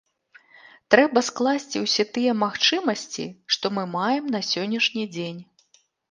Трэба 0.93 1.21
скласці 1.27 1.81
ўсе 1.85 2.05
тыя 2.15 2.31
магчымасці, 2.43 3.25
што 3.55 3.65
мы 3.75 3.83
маем 3.97 4.25
на 4.37 4.41
сённяшні 4.49 5.03
дзень. 5.15 5.39